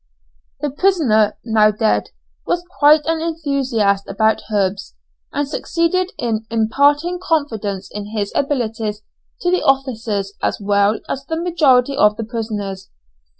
This 0.61 0.71
prisoner 0.79 1.37
(now 1.45 1.69
dead) 1.69 2.09
was 2.47 2.65
quite 2.79 3.05
an 3.05 3.21
enthusiast 3.21 4.09
about 4.09 4.41
herbs, 4.51 4.95
and 5.31 5.47
succeeded 5.47 6.11
in 6.17 6.47
imparting 6.49 7.19
confidence 7.21 7.87
in 7.91 8.07
his 8.07 8.31
abilities 8.33 9.03
to 9.41 9.51
the 9.51 9.61
officers 9.61 10.33
as 10.41 10.59
well 10.59 10.99
as 11.07 11.23
the 11.27 11.39
majority 11.39 11.95
of 11.95 12.17
the 12.17 12.23
prisoners. 12.23 12.89